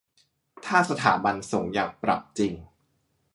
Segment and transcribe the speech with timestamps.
[0.65, 2.53] ถ้าสถาบันสงฆ์อยากปรับจริง